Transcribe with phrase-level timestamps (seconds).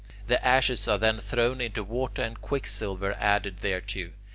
[0.25, 4.13] The ashes are then thrown into water and quicksilver added thereto.